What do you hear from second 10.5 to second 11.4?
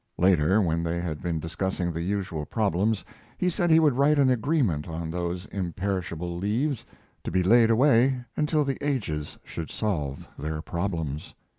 problems.